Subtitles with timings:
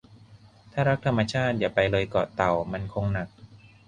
[0.71, 3.27] ถ้ารักธรรมชาติ อย่าไปเลยเกาะเต่า มันคงหนัก